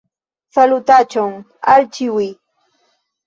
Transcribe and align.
Salutaĉon 0.57 1.35
al 1.73 1.85
ĉiuj 1.97 2.27